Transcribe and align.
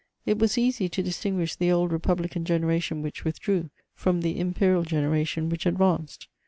It 0.25 0.39
was 0.39 0.57
easy 0.57 0.89
to 0.89 1.03
distinguish 1.03 1.55
the 1.55 1.71
old 1.71 1.91
republican 1.91 2.43
gene 2.43 2.65
ration 2.65 3.03
which 3.03 3.23
withdrew, 3.23 3.69
from 3.93 4.21
the 4.21 4.39
imperial 4.39 4.81
generation 4.81 5.47
which 5.47 5.67
advanced. 5.67 6.27